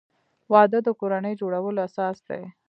وادۀ 0.51 0.79
د 0.85 0.89
کورنۍ 0.99 1.33
جوړولو 1.41 1.79
اساس 1.87 2.17
دی. 2.27 2.41